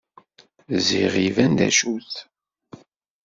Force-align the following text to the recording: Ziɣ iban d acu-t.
Ziɣ 0.87 1.13
iban 1.27 1.51
d 1.59 1.61
acu-t. 1.67 2.13